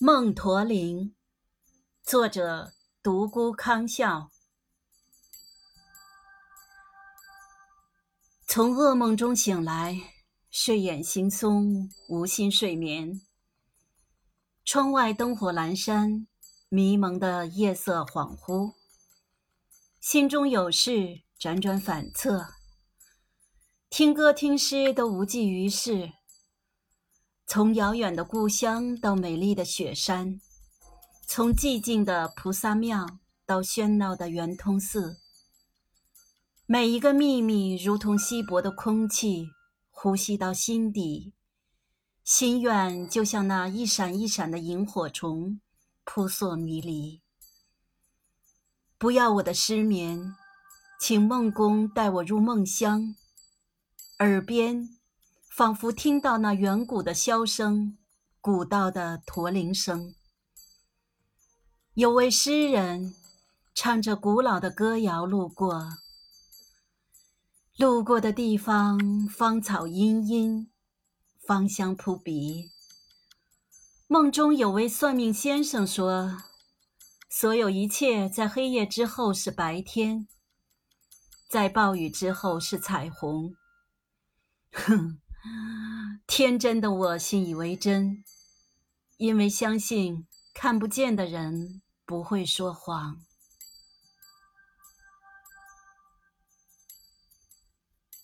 [0.00, 1.16] 梦驼铃，
[2.04, 4.30] 作者独孤康笑。
[8.46, 10.00] 从噩梦中醒来，
[10.52, 13.20] 睡眼惺忪，无心睡眠。
[14.64, 16.28] 窗外灯火阑珊，
[16.68, 18.74] 迷蒙的夜色恍惚，
[19.98, 22.46] 心中有事辗转反侧，
[23.90, 26.12] 听歌听诗都无济于事。
[27.50, 30.38] 从遥远的故乡到美丽的雪山，
[31.26, 33.06] 从寂静的菩萨庙
[33.46, 35.16] 到喧闹的圆通寺，
[36.66, 39.48] 每一个秘密如同稀薄的空气，
[39.90, 41.32] 呼吸到心底。
[42.22, 45.58] 心愿就像那一闪一闪的萤火虫，
[46.04, 47.22] 扑朔迷离。
[48.98, 50.34] 不要我的失眠，
[51.00, 53.14] 请梦公带我入梦乡，
[54.18, 54.97] 耳边。
[55.58, 57.98] 仿佛听到那远古的箫声，
[58.40, 60.14] 古道的驼铃声。
[61.94, 63.12] 有位诗人
[63.74, 65.88] 唱着古老的歌谣路过，
[67.76, 70.70] 路过的地方芳草茵茵，
[71.44, 72.70] 芳香扑鼻。
[74.06, 76.40] 梦中有位算命先生说，
[77.28, 80.28] 所有一切在黑夜之后是白天，
[81.50, 83.56] 在暴雨之后是彩虹。
[84.70, 85.18] 哼。
[86.26, 88.22] 天真的我信以为真，
[89.16, 93.20] 因为相信看不见的人不会说谎。